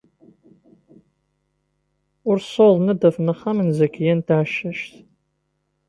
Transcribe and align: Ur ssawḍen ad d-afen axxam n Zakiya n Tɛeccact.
Ur 2.29 2.37
ssawḍen 2.39 2.91
ad 2.93 2.97
d-afen 3.01 3.31
axxam 3.33 3.59
n 3.61 3.69
Zakiya 3.77 4.13
n 4.17 4.21
Tɛeccact. 4.27 4.91